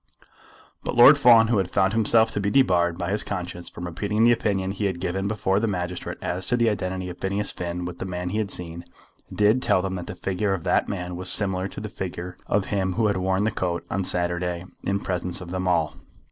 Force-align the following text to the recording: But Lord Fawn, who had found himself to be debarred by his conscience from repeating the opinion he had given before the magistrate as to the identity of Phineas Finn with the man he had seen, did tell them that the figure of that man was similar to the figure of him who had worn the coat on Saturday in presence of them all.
But 0.83 0.95
Lord 0.95 1.15
Fawn, 1.19 1.49
who 1.49 1.59
had 1.59 1.69
found 1.69 1.93
himself 1.93 2.31
to 2.31 2.39
be 2.39 2.49
debarred 2.49 2.97
by 2.97 3.11
his 3.11 3.23
conscience 3.23 3.69
from 3.69 3.85
repeating 3.85 4.23
the 4.23 4.31
opinion 4.31 4.71
he 4.71 4.85
had 4.85 4.99
given 4.99 5.27
before 5.27 5.59
the 5.59 5.67
magistrate 5.67 6.17
as 6.23 6.47
to 6.47 6.57
the 6.57 6.69
identity 6.71 7.07
of 7.09 7.19
Phineas 7.19 7.51
Finn 7.51 7.85
with 7.85 7.99
the 7.99 8.05
man 8.05 8.29
he 8.29 8.39
had 8.39 8.49
seen, 8.49 8.83
did 9.31 9.61
tell 9.61 9.83
them 9.83 9.93
that 9.97 10.07
the 10.07 10.15
figure 10.15 10.55
of 10.55 10.63
that 10.63 10.89
man 10.89 11.15
was 11.15 11.29
similar 11.29 11.67
to 11.67 11.79
the 11.79 11.87
figure 11.87 12.35
of 12.47 12.65
him 12.73 12.93
who 12.93 13.05
had 13.05 13.17
worn 13.17 13.43
the 13.43 13.51
coat 13.51 13.85
on 13.91 14.03
Saturday 14.03 14.65
in 14.83 14.99
presence 14.99 15.39
of 15.39 15.51
them 15.51 15.67
all. 15.67 15.93